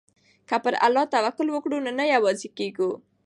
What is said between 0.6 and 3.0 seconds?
پر الله توکل وکړو نو نه یوازې کیږو.